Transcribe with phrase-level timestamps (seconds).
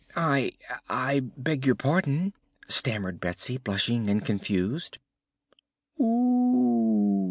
[0.15, 0.51] "I
[0.89, 2.33] I beg your pardon!"
[2.67, 4.97] stammered Betsy, blushing and confused.